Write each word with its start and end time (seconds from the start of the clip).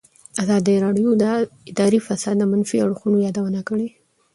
ازادي 0.41 0.75
راډیو 0.85 1.09
د 1.21 1.23
اداري 1.71 1.99
فساد 2.07 2.35
د 2.39 2.43
منفي 2.51 2.77
اړخونو 2.85 3.17
یادونه 3.25 3.59
کړې. 3.69 3.87